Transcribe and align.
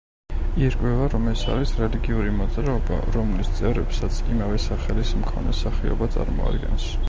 ირკვევა, 0.67 1.09
რომ 1.15 1.27
ეს 1.31 1.43
არის 1.55 1.73
რელიგიური 1.81 2.31
მოძრაობა, 2.39 2.97
რომლის 3.17 3.53
წევრებსაც 3.61 4.19
იმავე 4.37 4.59
სახელის 4.67 5.15
მქონე 5.23 5.57
სახეობა 5.63 6.13
წარმოადგენს. 6.17 6.93